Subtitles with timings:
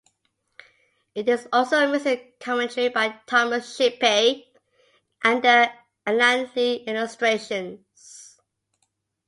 [1.13, 4.45] It is also missing commentary by Thomas Shippey
[5.23, 5.69] and the
[6.07, 8.41] Alan Lee illustrations.